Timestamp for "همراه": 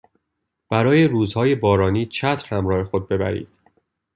2.57-2.83